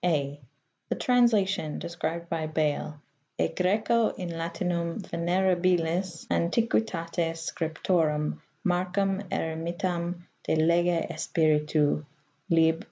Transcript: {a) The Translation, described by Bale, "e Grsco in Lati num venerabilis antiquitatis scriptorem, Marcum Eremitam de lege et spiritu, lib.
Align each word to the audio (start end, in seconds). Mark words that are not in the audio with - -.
{a) 0.03 0.39
The 0.89 0.95
Translation, 0.95 1.77
described 1.77 2.27
by 2.27 2.47
Bale, 2.47 2.99
"e 3.37 3.49
Grsco 3.49 4.17
in 4.17 4.29
Lati 4.29 4.65
num 4.65 4.99
venerabilis 4.99 6.25
antiquitatis 6.27 7.37
scriptorem, 7.51 8.39
Marcum 8.65 9.21
Eremitam 9.29 10.21
de 10.43 10.55
lege 10.55 11.05
et 11.07 11.19
spiritu, 11.19 12.03
lib. 12.49 12.79